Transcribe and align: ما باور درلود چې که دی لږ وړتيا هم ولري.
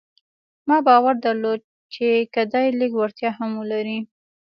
ما 0.67 0.77
باور 0.87 1.15
درلود 1.25 1.61
چې 1.93 2.07
که 2.33 2.41
دی 2.53 2.67
لږ 2.79 2.91
وړتيا 2.97 3.31
هم 3.39 3.51
ولري. 3.61 3.99